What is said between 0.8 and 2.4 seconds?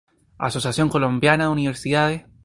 Colombiana de Universidades.